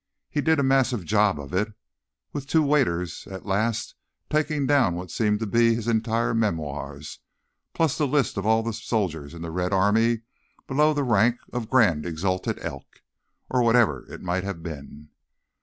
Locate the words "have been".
14.43-15.09